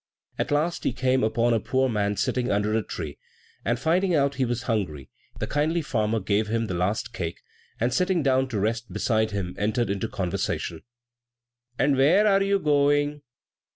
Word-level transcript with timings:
At 0.39 0.49
last, 0.49 0.83
he 0.83 0.93
came 0.93 1.23
upon 1.23 1.53
a 1.53 1.59
poor 1.59 1.87
man 1.87 2.17
sitting 2.17 2.49
under 2.49 2.73
a 2.73 2.81
tree, 2.81 3.19
and 3.63 3.77
finding 3.79 4.15
out 4.15 4.33
he 4.33 4.45
was 4.45 4.63
hungry, 4.63 5.11
the 5.39 5.45
kindly 5.45 5.83
farmer 5.83 6.19
gave 6.19 6.47
him 6.47 6.63
his 6.63 6.71
last 6.71 7.13
cake, 7.13 7.39
and 7.79 7.93
sitting 7.93 8.23
down 8.23 8.47
to 8.47 8.59
rest 8.59 8.91
beside 8.91 9.29
him, 9.29 9.53
entered 9.59 9.91
into 9.91 10.07
conversation. 10.07 10.81
"And 11.77 11.95
where 11.97 12.25
are 12.25 12.41
you 12.41 12.57
going?" 12.57 13.21